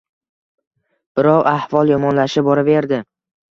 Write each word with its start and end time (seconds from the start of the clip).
Biroq 1.19 1.51
ahvol 1.53 1.93
yomonlashib 1.95 2.51
boraverdi 2.51 3.03